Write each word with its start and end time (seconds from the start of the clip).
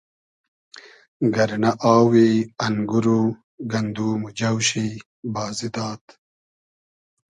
گئرنۂ 1.35 1.71
آوی 1.93 2.29
انگور 2.65 3.05
و 3.19 3.21
گندوم 3.71 4.21
و 4.25 4.29
جۆ 4.39 4.51
شی 4.67 4.87
بازی 5.33 5.69
داد 5.75 6.03